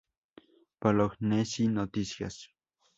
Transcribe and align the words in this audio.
Bolognesi 0.79 1.67
Noticias. 1.69 2.35